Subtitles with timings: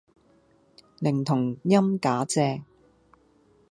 [0.99, 2.63] 寧同音假借